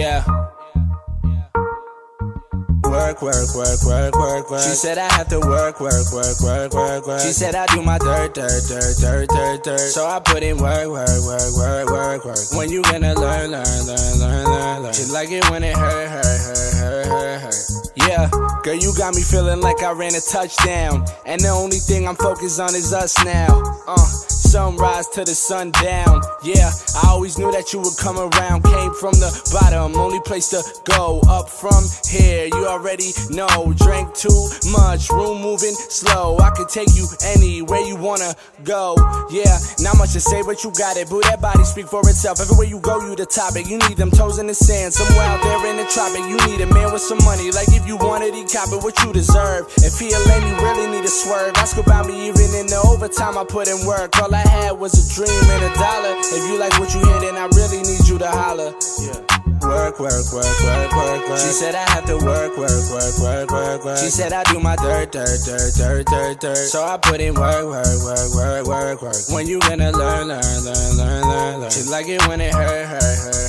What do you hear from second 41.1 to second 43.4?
that body speak for itself. Everywhere you go, you the